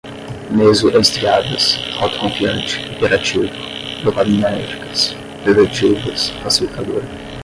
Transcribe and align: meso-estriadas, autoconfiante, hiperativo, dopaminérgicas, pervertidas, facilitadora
meso-estriadas, 0.49 1.77
autoconfiante, 2.01 2.73
hiperativo, 2.91 3.43
dopaminérgicas, 4.03 5.13
pervertidas, 5.45 6.31
facilitadora 6.41 7.05